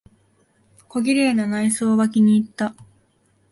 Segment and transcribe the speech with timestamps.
[0.87, 2.73] 小綺麗な内装は気にいった。